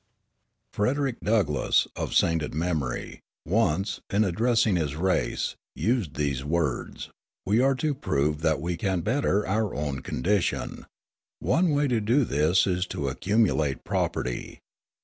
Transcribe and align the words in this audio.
Frederick 0.73 1.19
Douglass, 1.21 1.87
of 1.95 2.15
sainted 2.15 2.55
memory, 2.55 3.19
once, 3.45 4.01
in 4.09 4.23
addressing 4.23 4.75
his 4.75 4.95
race, 4.95 5.55
used 5.75 6.15
these 6.15 6.43
words: 6.43 7.11
"We 7.45 7.61
are 7.61 7.75
to 7.75 7.93
prove 7.93 8.41
that 8.41 8.59
we 8.59 8.77
can 8.77 9.01
better 9.01 9.45
our 9.47 9.75
own 9.75 9.99
condition. 9.99 10.87
One 11.37 11.69
way 11.69 11.87
to 11.87 12.01
do 12.01 12.25
this 12.25 12.65
is 12.65 12.87
to 12.87 13.09
accumulate 13.09 13.83
property. 13.83 14.57